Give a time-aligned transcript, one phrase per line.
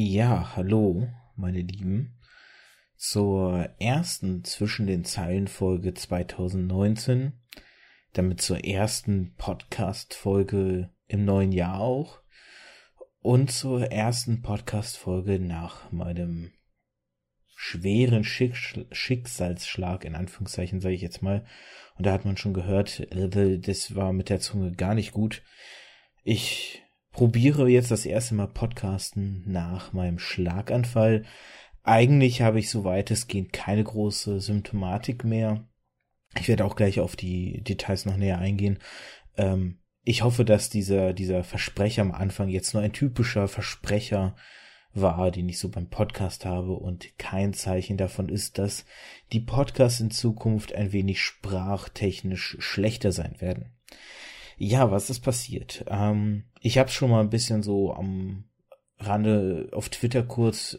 [0.00, 2.20] Ja, hallo, meine Lieben,
[2.94, 7.32] zur ersten zwischen den Zeilen Folge 2019,
[8.12, 12.20] damit zur ersten Podcast Folge im neuen Jahr auch
[13.22, 16.52] und zur ersten Podcast Folge nach meinem
[17.56, 18.54] schweren Schick
[18.92, 21.44] Schicksalsschlag, in Anführungszeichen sage ich jetzt mal.
[21.96, 25.42] Und da hat man schon gehört, äh, das war mit der Zunge gar nicht gut.
[26.22, 26.84] Ich
[27.18, 31.24] probiere jetzt das erste Mal Podcasten nach meinem Schlaganfall.
[31.82, 35.66] Eigentlich habe ich so weitestgehend keine große Symptomatik mehr.
[36.38, 38.78] Ich werde auch gleich auf die Details noch näher eingehen.
[39.36, 44.36] Ähm, ich hoffe, dass dieser, dieser Versprecher am Anfang jetzt nur ein typischer Versprecher
[44.92, 48.84] war, den ich so beim Podcast habe und kein Zeichen davon ist, dass
[49.32, 53.76] die Podcasts in Zukunft ein wenig sprachtechnisch schlechter sein werden.
[54.58, 55.84] Ja, was ist passiert?
[55.88, 58.44] Ähm, ich habe schon mal ein bisschen so am
[58.98, 60.76] Rande auf Twitter kurz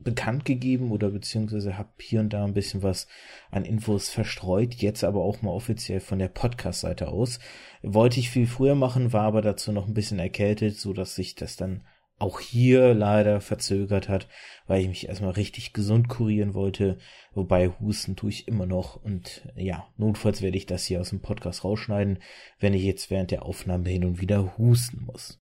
[0.00, 3.06] bekannt gegeben oder beziehungsweise habe hier und da ein bisschen was
[3.52, 7.38] an Infos verstreut, jetzt aber auch mal offiziell von der Podcast-Seite aus.
[7.82, 11.36] Wollte ich viel früher machen, war aber dazu noch ein bisschen erkältet, so dass sich
[11.36, 11.86] das dann
[12.22, 14.28] auch hier leider verzögert hat,
[14.68, 16.98] weil ich mich erstmal richtig gesund kurieren wollte,
[17.34, 21.20] wobei Husten tue ich immer noch und ja, notfalls werde ich das hier aus dem
[21.20, 22.20] Podcast rausschneiden,
[22.60, 25.42] wenn ich jetzt während der Aufnahme hin und wieder husten muss.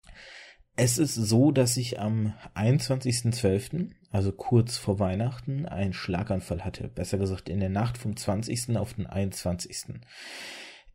[0.78, 6.88] Es ist so, dass ich am 21.12., also kurz vor Weihnachten, einen Schlaganfall hatte.
[6.88, 8.78] Besser gesagt in der Nacht vom 20.
[8.78, 10.00] auf den 21.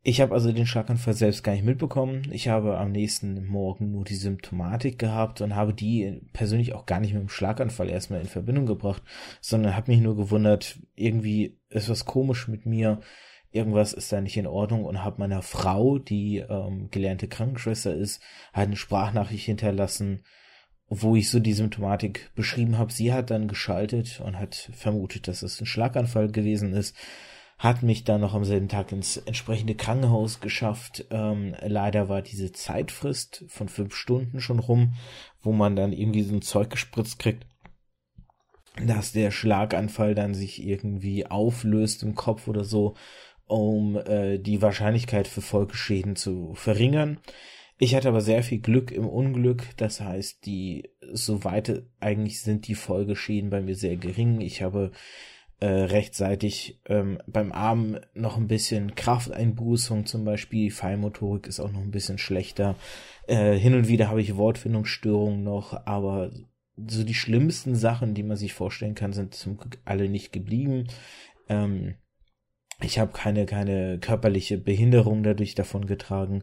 [0.07, 2.29] Ich habe also den Schlaganfall selbst gar nicht mitbekommen.
[2.31, 7.01] Ich habe am nächsten Morgen nur die Symptomatik gehabt und habe die persönlich auch gar
[7.01, 9.03] nicht mit dem Schlaganfall erstmal in Verbindung gebracht,
[9.41, 13.01] sondern habe mich nur gewundert, irgendwie ist was komisch mit mir,
[13.51, 18.21] irgendwas ist da nicht in Ordnung und habe meiner Frau, die ähm, gelernte Krankenschwester ist,
[18.53, 20.23] halt eine Sprachnachricht hinterlassen,
[20.87, 22.93] wo ich so die Symptomatik beschrieben habe.
[22.93, 26.95] Sie hat dann geschaltet und hat vermutet, dass es ein Schlaganfall gewesen ist
[27.59, 31.07] hat mich dann noch am selben Tag ins entsprechende Krankenhaus geschafft.
[31.11, 34.95] Ähm, leider war diese Zeitfrist von fünf Stunden schon rum,
[35.41, 37.47] wo man dann irgendwie so ein Zeug gespritzt kriegt,
[38.85, 42.95] dass der Schlaganfall dann sich irgendwie auflöst im Kopf oder so,
[43.47, 47.21] um äh, die Wahrscheinlichkeit für Folgeschäden zu verringern.
[47.79, 52.77] Ich hatte aber sehr viel Glück im Unglück, das heißt, die, soweit eigentlich sind die
[52.77, 54.41] Folgeschäden bei mir sehr gering.
[54.41, 54.93] Ich habe
[55.61, 61.81] äh, rechtzeitig ähm, beim Arm noch ein bisschen Krafteinbußung zum Beispiel, Feinmotorik ist auch noch
[61.81, 62.77] ein bisschen schlechter.
[63.27, 66.31] Äh, hin und wieder habe ich Wortfindungsstörungen noch, aber
[66.77, 70.89] so die schlimmsten Sachen, die man sich vorstellen kann, sind zum Glück alle nicht geblieben.
[71.49, 71.95] Ähm,
[72.81, 76.43] ich habe keine, keine körperliche Behinderung dadurch davon getragen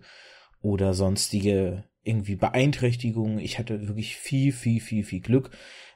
[0.62, 3.40] oder sonstige irgendwie Beeinträchtigungen.
[3.40, 5.52] Ich hatte wirklich viel, viel, viel, viel Glück.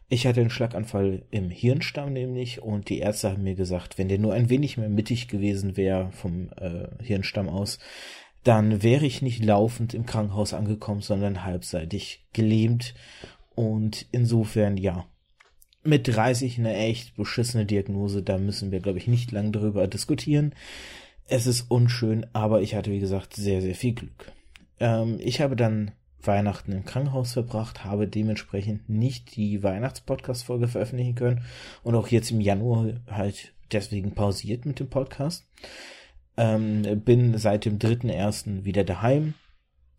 [0.08, 4.20] Ich hatte einen Schlaganfall im Hirnstamm nämlich und die Ärzte haben mir gesagt, wenn der
[4.20, 7.80] nur ein wenig mehr mittig gewesen wäre vom äh, Hirnstamm aus,
[8.44, 12.94] dann wäre ich nicht laufend im Krankenhaus angekommen, sondern halbseitig gelähmt.
[13.56, 15.08] Und insofern, ja,
[15.84, 20.54] mit 30 eine echt beschissene Diagnose, da müssen wir, glaube ich, nicht lang drüber diskutieren.
[21.28, 24.32] Es ist unschön, aber ich hatte, wie gesagt, sehr, sehr viel Glück.
[24.80, 25.92] Ähm, ich habe dann
[26.28, 31.42] Weihnachten im Krankenhaus verbracht, habe dementsprechend nicht die Weihnachtspodcast-Folge veröffentlichen können
[31.84, 35.46] und auch jetzt im Januar halt deswegen pausiert mit dem Podcast.
[36.38, 38.66] Ähm, bin seit dem 3.1.
[38.66, 39.36] wieder daheim,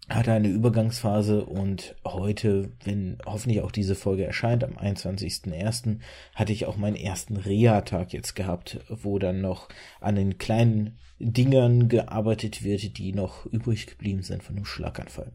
[0.09, 5.99] hatte eine Übergangsphase und heute, wenn hoffentlich auch diese Folge erscheint, am 21.01.,
[6.35, 9.69] hatte ich auch meinen ersten Reha-Tag jetzt gehabt, wo dann noch
[10.01, 15.33] an den kleinen Dingern gearbeitet wird, die noch übrig geblieben sind von dem Schlaganfall.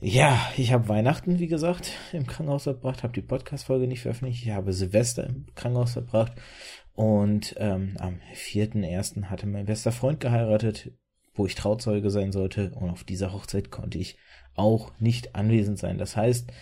[0.00, 4.44] Ja, ich habe Weihnachten, wie gesagt, im Krankenhaus verbracht, habe die Podcast-Folge nicht veröffentlicht.
[4.44, 6.32] Ich habe Silvester im Krankenhaus verbracht
[6.94, 9.24] und ähm, am 4.1.
[9.24, 10.92] hatte mein bester Freund geheiratet,
[11.34, 14.18] wo ich Trauzeuge sein sollte und auf dieser Hochzeit konnte ich
[14.54, 15.96] auch nicht anwesend sein.
[15.96, 16.52] Das heißt,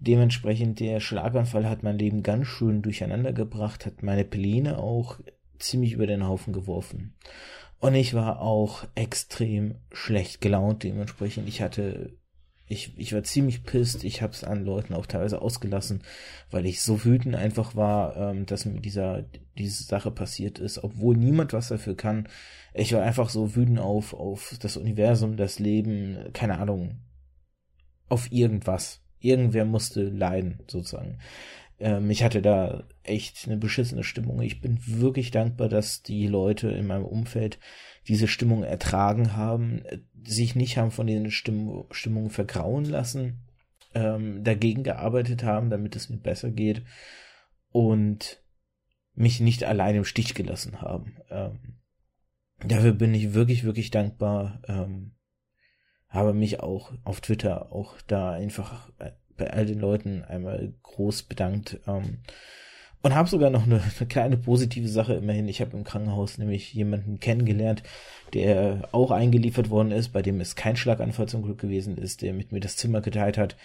[0.00, 5.20] dementsprechend der Schlaganfall hat mein Leben ganz schön durcheinander gebracht, hat meine Pläne auch
[5.58, 7.14] ziemlich über den Haufen geworfen.
[7.80, 11.48] Und ich war auch extrem schlecht gelaunt dementsprechend.
[11.48, 12.16] Ich hatte
[12.68, 14.04] ich, ich war ziemlich pisst.
[14.04, 16.02] Ich habe es an Leuten auch teilweise ausgelassen,
[16.50, 19.24] weil ich so wütend einfach war, ähm, dass mir dieser
[19.56, 22.28] diese Sache passiert ist, obwohl niemand was dafür kann.
[22.74, 26.98] Ich war einfach so wütend auf auf das Universum, das Leben, keine Ahnung,
[28.08, 29.00] auf irgendwas.
[29.20, 31.18] Irgendwer musste leiden, sozusagen.
[31.80, 34.40] Ähm, ich hatte da echt eine beschissene Stimmung.
[34.42, 37.58] Ich bin wirklich dankbar, dass die Leute in meinem Umfeld
[38.06, 39.82] diese Stimmung ertragen haben,
[40.24, 43.44] sich nicht haben von den Stimm Stimmungen vergrauen lassen.
[43.94, 46.82] ähm, dagegen gearbeitet haben, damit es mir besser geht
[47.70, 48.42] und
[49.14, 51.16] mich nicht allein im Stich gelassen haben.
[51.30, 51.78] Ähm,
[52.64, 54.62] dafür bin ich wirklich, wirklich dankbar.
[54.68, 55.14] Ähm,
[56.08, 58.90] habe mich auch auf Twitter auch da einfach
[59.38, 61.80] bei all den Leuten einmal groß bedankt.
[61.86, 62.18] Ähm,
[63.00, 65.48] und habe sogar noch eine, eine, kleine positive Sache immerhin.
[65.48, 67.82] Ich habe im Krankenhaus nämlich jemanden kennengelernt,
[68.34, 72.32] der auch eingeliefert worden ist, bei dem es kein Schlaganfall zum Glück gewesen ist, der
[72.34, 73.56] mit mir das Zimmer geteilt hat.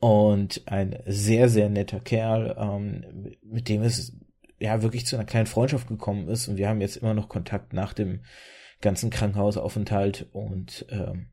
[0.00, 4.16] Und ein sehr, sehr netter Kerl, ähm, mit dem es
[4.58, 6.48] ja wirklich zu einer kleinen Freundschaft gekommen ist.
[6.48, 8.20] Und wir haben jetzt immer noch Kontakt nach dem
[8.80, 10.26] ganzen Krankenhausaufenthalt.
[10.32, 11.26] Und ähm,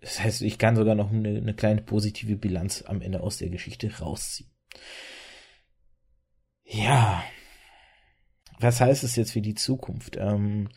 [0.00, 3.50] das heißt, ich kann sogar noch eine, eine kleine positive Bilanz am Ende aus der
[3.50, 4.50] Geschichte rausziehen.
[6.64, 7.22] Ja.
[8.58, 10.16] Was heißt es jetzt für die Zukunft?
[10.16, 10.68] Ähm,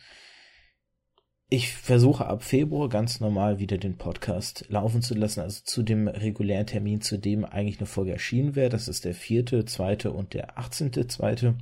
[1.50, 6.08] ich versuche ab Februar ganz normal wieder den Podcast laufen zu lassen, also zu dem
[6.08, 8.70] regulären Termin, zu dem eigentlich eine Folge erschienen wäre.
[8.70, 11.56] Das ist der vierte, zweite und der achtzehnte, zweite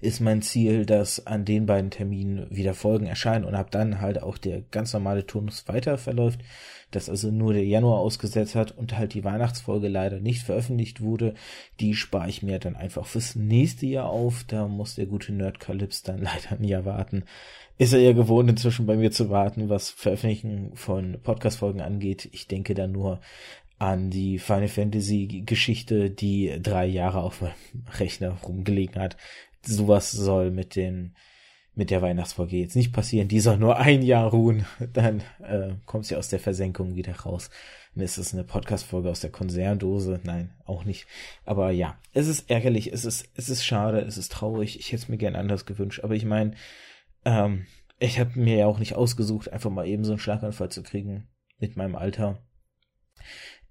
[0.00, 4.22] ist mein Ziel, dass an den beiden Terminen wieder Folgen erscheinen und ab dann halt
[4.22, 6.40] auch der ganz normale Turnus weiter verläuft,
[6.90, 11.34] dass also nur der Januar ausgesetzt hat und halt die Weihnachtsfolge leider nicht veröffentlicht wurde.
[11.80, 14.44] Die spare ich mir dann einfach fürs nächste Jahr auf.
[14.46, 17.24] Da muss der gute Nerdcalypse dann leider ein Jahr warten.
[17.78, 22.28] Ist er ja gewohnt, inzwischen bei mir zu warten, was Veröffentlichen von Podcast-Folgen angeht.
[22.32, 23.20] Ich denke da nur
[23.78, 27.52] an die Final Fantasy Geschichte, die drei Jahre auf meinem
[27.98, 29.16] Rechner rumgelegen hat
[29.66, 31.14] sowas soll mit den
[31.76, 33.28] mit der Weihnachtsfolge jetzt nicht passieren.
[33.28, 34.64] Die soll nur ein Jahr ruhen,
[34.94, 37.50] dann äh, kommt sie aus der Versenkung wieder raus.
[37.94, 40.20] Dann ist es eine Podcast-Folge aus der Konservendose.
[40.24, 41.06] Nein, auch nicht.
[41.44, 44.80] Aber ja, es ist ärgerlich, es ist, es ist schade, es ist traurig.
[44.80, 46.00] Ich hätte es mir gern anders gewünscht.
[46.02, 46.52] Aber ich meine,
[47.26, 47.66] ähm,
[47.98, 51.28] ich habe mir ja auch nicht ausgesucht, einfach mal eben so einen Schlaganfall zu kriegen
[51.58, 52.42] mit meinem Alter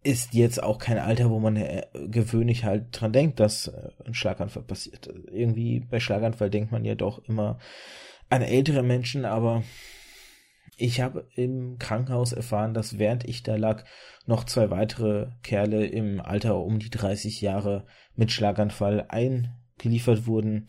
[0.06, 4.14] ist jetzt auch kein Alter, wo man äh, gewöhnlich halt dran denkt, dass äh, ein
[4.14, 5.08] Schlaganfall passiert.
[5.32, 7.58] Irgendwie bei Schlaganfall denkt man ja doch immer
[8.30, 9.64] an ältere Menschen, aber
[10.78, 13.84] ich habe im Krankenhaus erfahren, dass während ich da lag,
[14.28, 17.86] noch zwei weitere Kerle im Alter um die 30 Jahre
[18.16, 20.68] mit Schlaganfall eingeliefert wurden.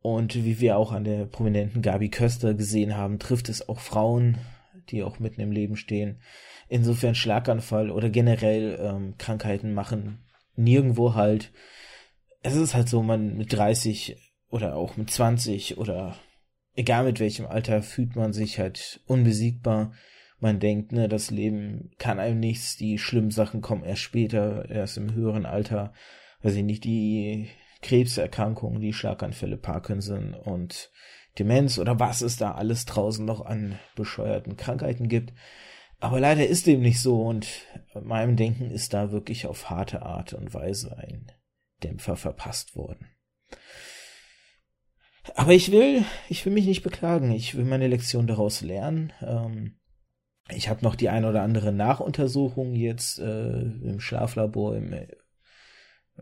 [0.00, 4.38] Und wie wir auch an der prominenten Gabi Köster gesehen haben, trifft es auch Frauen,
[4.90, 6.20] die auch mitten im Leben stehen.
[6.68, 10.18] Insofern Schlaganfall oder generell ähm, Krankheiten machen
[10.56, 11.52] nirgendwo halt.
[12.42, 14.16] Es ist halt so, man mit 30
[14.50, 16.16] oder auch mit 20 oder
[16.74, 19.92] egal mit welchem Alter fühlt man sich halt unbesiegbar.
[20.40, 24.96] Man denkt, ne, das Leben kann einem nichts, die schlimmen Sachen kommen erst später, erst
[24.96, 25.92] im höheren Alter.
[26.42, 27.48] Weiß ich nicht, die
[27.82, 30.90] Krebserkrankungen, die Schlaganfälle, Parkinson und
[31.38, 35.32] Demenz oder was es da alles draußen noch an bescheuerten Krankheiten gibt.
[36.00, 37.48] Aber leider ist dem nicht so und
[38.00, 41.32] meinem Denken ist da wirklich auf harte Art und Weise ein
[41.82, 43.08] Dämpfer verpasst worden.
[45.34, 47.30] Aber ich will, ich will mich nicht beklagen.
[47.32, 49.12] Ich will meine Lektion daraus lernen.
[49.20, 49.78] Ähm,
[50.50, 54.94] ich habe noch die ein oder andere Nachuntersuchung jetzt äh, im Schlaflabor, im,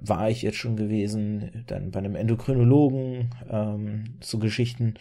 [0.00, 4.94] war ich jetzt schon gewesen, dann bei einem Endokrinologen, ähm, so Geschichten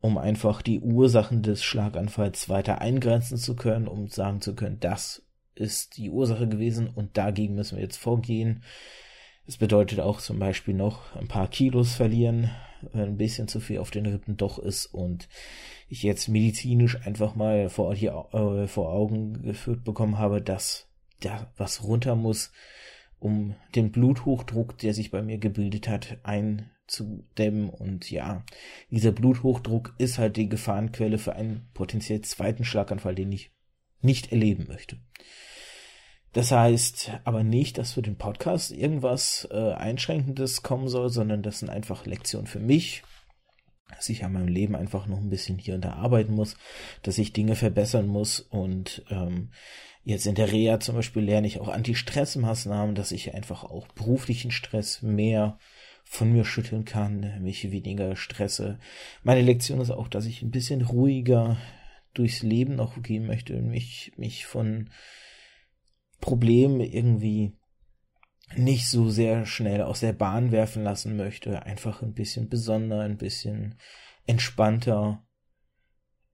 [0.00, 5.22] um einfach die Ursachen des Schlaganfalls weiter eingrenzen zu können, um sagen zu können, das
[5.54, 8.62] ist die Ursache gewesen und dagegen müssen wir jetzt vorgehen.
[9.46, 12.50] Es bedeutet auch zum Beispiel noch ein paar Kilos verlieren,
[12.92, 15.28] wenn ein bisschen zu viel auf den Rippen doch ist und
[15.88, 20.86] ich jetzt medizinisch einfach mal vor, hier, äh, vor Augen geführt bekommen habe, dass
[21.20, 22.52] da was runter muss,
[23.20, 27.68] um den Bluthochdruck, der sich bei mir gebildet hat, ein zu dämmen.
[27.68, 28.44] Und ja,
[28.90, 33.52] dieser Bluthochdruck ist halt die Gefahrenquelle für einen potenziell zweiten Schlaganfall, den ich
[34.00, 34.98] nicht erleben möchte.
[36.32, 41.60] Das heißt aber nicht, dass für den Podcast irgendwas äh, Einschränkendes kommen soll, sondern das
[41.60, 43.02] sind einfach Lektionen für mich,
[43.88, 46.56] dass ich an meinem Leben einfach noch ein bisschen hier und da arbeiten muss,
[47.02, 49.50] dass ich Dinge verbessern muss und ähm,
[50.08, 54.50] jetzt in der Reha zum Beispiel lerne ich auch Anti-Stress-Maßnahmen, dass ich einfach auch beruflichen
[54.50, 55.58] Stress mehr
[56.02, 58.78] von mir schütteln kann, mich weniger stresse.
[59.22, 61.58] Meine Lektion ist auch, dass ich ein bisschen ruhiger
[62.14, 64.88] durchs Leben noch gehen möchte und mich, mich von
[66.22, 67.52] Problemen irgendwie
[68.56, 71.64] nicht so sehr schnell aus der Bahn werfen lassen möchte.
[71.64, 73.74] Einfach ein bisschen besonder, ein bisschen
[74.26, 75.22] entspannter.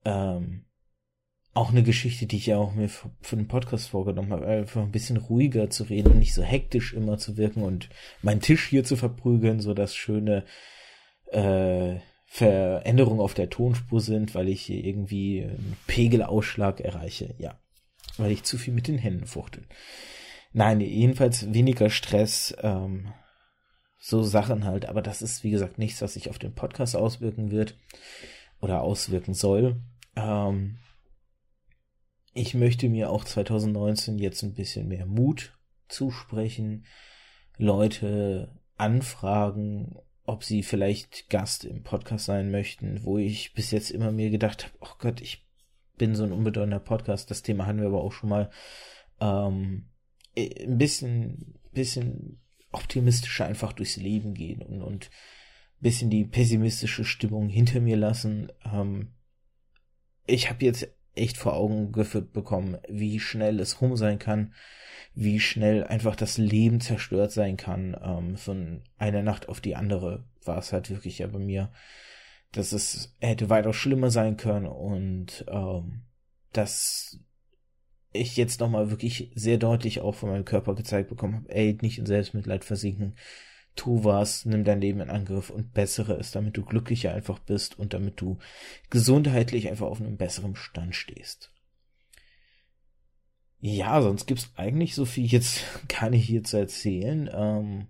[0.04, 0.66] Ähm,
[1.54, 4.90] auch eine Geschichte, die ich ja auch mir für den Podcast vorgenommen habe, einfach ein
[4.90, 7.88] bisschen ruhiger zu reden und nicht so hektisch immer zu wirken und
[8.22, 10.44] meinen Tisch hier zu verprügeln, so dass schöne
[11.30, 11.96] äh,
[12.26, 17.36] Veränderungen auf der Tonspur sind, weil ich hier irgendwie einen Pegelausschlag erreiche.
[17.38, 17.60] Ja,
[18.16, 19.64] weil ich zu viel mit den Händen fuchtel.
[20.52, 23.12] Nein, jedenfalls weniger Stress, ähm,
[23.98, 24.86] so Sachen halt.
[24.86, 27.78] Aber das ist, wie gesagt, nichts, was sich auf den Podcast auswirken wird
[28.60, 29.80] oder auswirken soll.
[30.16, 30.78] Ähm,
[32.34, 35.56] ich möchte mir auch 2019 jetzt ein bisschen mehr Mut
[35.88, 36.84] zusprechen,
[37.56, 44.10] Leute anfragen, ob sie vielleicht Gast im Podcast sein möchten, wo ich bis jetzt immer
[44.10, 45.46] mir gedacht habe, oh Gott, ich
[45.96, 47.30] bin so ein unbedeutender Podcast.
[47.30, 48.50] Das Thema hatten wir aber auch schon mal.
[49.20, 49.90] Ähm,
[50.36, 52.40] ein bisschen, bisschen
[52.72, 55.10] optimistischer einfach durchs Leben gehen und, und
[55.78, 58.50] bisschen die pessimistische Stimmung hinter mir lassen.
[58.64, 59.12] Ähm,
[60.26, 64.52] ich habe jetzt echt vor Augen geführt bekommen, wie schnell es rum sein kann,
[65.14, 67.96] wie schnell einfach das Leben zerstört sein kann.
[68.02, 71.72] Ähm, von einer Nacht auf die andere war es halt wirklich ja bei mir,
[72.52, 76.02] dass es hätte weitaus schlimmer sein können und ähm,
[76.52, 77.18] dass
[78.12, 81.98] ich jetzt nochmal wirklich sehr deutlich auch von meinem Körper gezeigt bekommen habe, ey, nicht
[81.98, 83.16] in Selbstmitleid versinken,
[83.76, 87.78] tu was, nimm dein Leben in Angriff und bessere es, damit du glücklicher einfach bist
[87.78, 88.38] und damit du
[88.90, 91.50] gesundheitlich einfach auf einem besseren Stand stehst.
[93.60, 97.30] Ja, sonst gibt's eigentlich so viel jetzt gar nicht hier zu erzählen.
[97.32, 97.86] Ähm,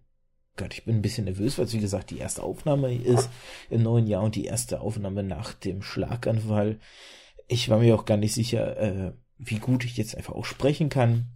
[0.56, 3.28] Gott, ich bin ein bisschen nervös, weil es wie gesagt die erste Aufnahme ist
[3.70, 6.78] im neuen Jahr und die erste Aufnahme nach dem Schlaganfall.
[7.48, 10.88] Ich war mir auch gar nicht sicher, äh, wie gut ich jetzt einfach auch sprechen
[10.88, 11.26] kann.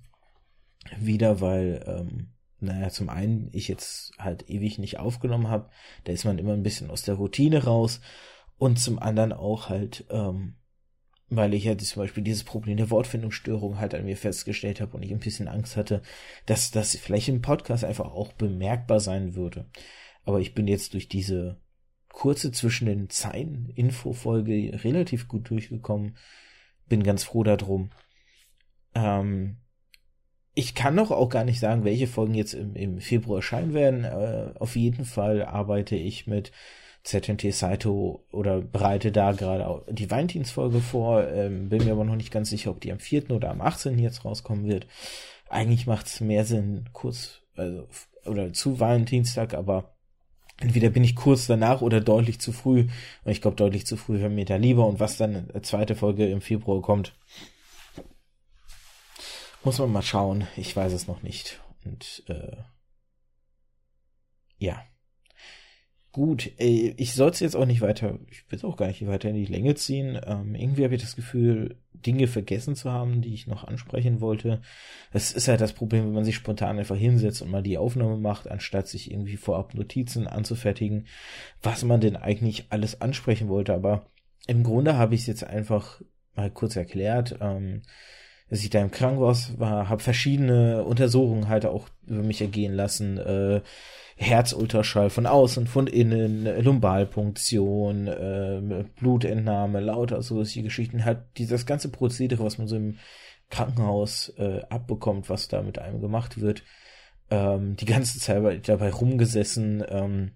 [0.97, 2.29] Wieder, weil, ähm,
[2.61, 5.71] naja, zum einen ich jetzt halt ewig nicht aufgenommen habe,
[6.05, 8.01] da ist man immer ein bisschen aus der Routine raus.
[8.59, 10.55] Und zum anderen auch halt, ähm,
[11.29, 15.03] weil ich ja zum Beispiel dieses Problem der Wortfindungsstörung halt an mir festgestellt habe und
[15.03, 16.03] ich ein bisschen Angst hatte,
[16.47, 19.67] dass das vielleicht im Podcast einfach auch bemerkbar sein würde.
[20.25, 21.61] Aber ich bin jetzt durch diese
[22.13, 26.17] kurze zwischen den Zeilen Infofolge relativ gut durchgekommen
[26.89, 27.91] bin ganz froh darum.
[28.95, 29.59] Ähm,
[30.59, 34.03] ich kann noch auch gar nicht sagen, welche Folgen jetzt im, im Februar erscheinen werden.
[34.03, 36.51] Äh, auf jeden Fall arbeite ich mit
[37.05, 41.29] ZNT Saito oder bereite da gerade die Valentinsfolge vor.
[41.29, 43.31] Ähm, bin mir aber noch nicht ganz sicher, ob die am 4.
[43.31, 44.01] oder am 18.
[44.01, 44.89] jetzt rauskommen wird.
[45.49, 47.87] Eigentlich macht es mehr Sinn, kurz, also,
[48.27, 49.95] oder zu Valentinstag, aber
[50.61, 52.89] entweder bin ich kurz danach oder deutlich zu früh.
[53.25, 54.89] Und ich glaube, deutlich zu früh wäre mir da lieber.
[54.89, 57.15] Und was dann eine zweite Folge im Februar kommt,
[59.69, 60.47] muss man mal schauen.
[60.57, 61.61] Ich weiß es noch nicht.
[61.85, 62.57] Und äh,
[64.57, 64.83] ja.
[66.11, 69.29] Gut, ich soll es jetzt auch nicht weiter, ich will es auch gar nicht weiter
[69.29, 70.19] in die Länge ziehen.
[70.25, 74.63] Ähm, irgendwie habe ich das Gefühl, Dinge vergessen zu haben, die ich noch ansprechen wollte.
[75.13, 78.17] Es ist halt das Problem, wenn man sich spontan einfach hinsetzt und mal die Aufnahme
[78.17, 81.09] macht, anstatt sich irgendwie vorab Notizen anzufertigen,
[81.63, 83.75] was man denn eigentlich alles ansprechen wollte.
[83.75, 84.07] Aber
[84.47, 86.01] im Grunde habe ich es jetzt einfach
[86.35, 87.37] mal kurz erklärt.
[87.43, 87.83] Ähm,
[88.51, 93.19] dass ich da im Krankenhaus war, habe verschiedene Untersuchungen halt auch über mich ergehen lassen.
[93.19, 93.61] Äh,
[94.17, 101.05] Herzultraschall von außen, von innen, Lumbalpunktion, äh, Blutentnahme, lauter solche Geschichten.
[101.05, 102.99] Halt dieses ganze Prozedere, was man so im
[103.49, 106.65] Krankenhaus äh, abbekommt, was da mit einem gemacht wird.
[107.31, 109.85] Ähm, die ganze Zeit dabei rumgesessen.
[109.89, 110.33] Ähm,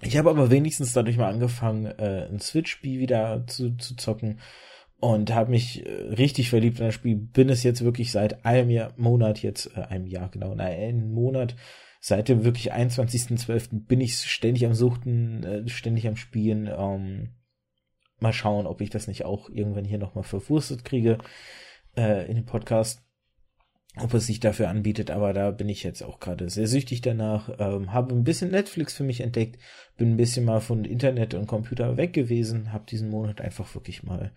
[0.00, 4.40] ich habe aber wenigstens dadurch mal angefangen, äh, ein Switch-Spiel wieder zu, zu zocken
[4.98, 7.16] und habe mich äh, richtig verliebt in das Spiel.
[7.16, 11.12] Bin es jetzt wirklich seit einem Jahr, Monat jetzt, äh, einem Jahr genau, nein, einem
[11.12, 11.56] Monat
[12.00, 13.86] seit dem wirklich 21.12.
[13.86, 16.68] bin ich ständig am Suchten, äh, ständig am Spielen.
[16.72, 17.34] Ähm,
[18.20, 21.18] mal schauen, ob ich das nicht auch irgendwann hier nochmal verwurstet kriege
[21.96, 23.02] äh, in dem Podcast.
[23.98, 27.48] Ob es sich dafür anbietet, aber da bin ich jetzt auch gerade sehr süchtig danach.
[27.58, 29.58] Ähm, habe ein bisschen Netflix für mich entdeckt,
[29.96, 34.02] bin ein bisschen mal von Internet und Computer weg gewesen, habe diesen Monat einfach wirklich
[34.02, 34.32] mal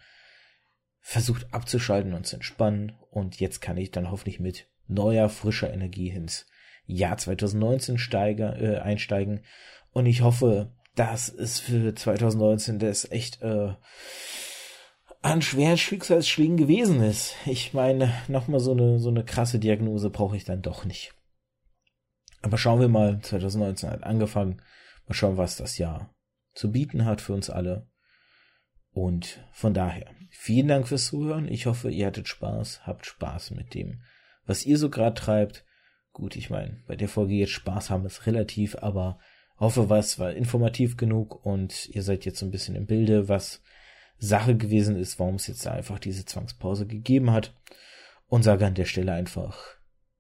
[1.01, 6.10] versucht abzuschalten und zu entspannen und jetzt kann ich dann hoffentlich mit neuer, frischer Energie
[6.10, 6.46] ins
[6.86, 9.44] Jahr 2019 steiger, äh, einsteigen.
[9.91, 13.74] Und ich hoffe, dass es für 2019 das echt äh,
[15.22, 17.36] an schweren Schicksalsschlägen gewesen ist.
[17.46, 21.13] Ich meine, nochmal so eine, so eine krasse Diagnose brauche ich dann doch nicht.
[22.41, 24.62] Aber schauen wir mal, 2019 hat angefangen.
[25.08, 26.13] Mal schauen, was das Jahr
[26.53, 27.88] zu bieten hat für uns alle.
[28.91, 31.48] Und von daher, vielen Dank fürs Zuhören.
[31.48, 34.01] Ich hoffe, ihr hattet Spaß, habt Spaß mit dem,
[34.46, 35.65] was ihr so gerade treibt.
[36.12, 39.19] Gut, ich meine, bei der Folge jetzt Spaß haben ist relativ, aber
[39.58, 43.62] hoffe, was war informativ genug und ihr seid jetzt so ein bisschen im Bilde, was
[44.17, 47.55] Sache gewesen ist, warum es jetzt da einfach diese Zwangspause gegeben hat.
[48.27, 49.58] Und sage an der Stelle einfach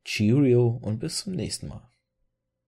[0.03, 1.88] Cheerio und bis zum nächsten Mal.